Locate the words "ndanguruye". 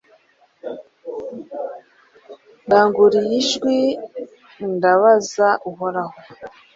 2.65-3.35